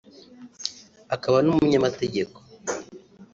akaba 1.15 1.37
n’umunyamategeko 1.41 2.37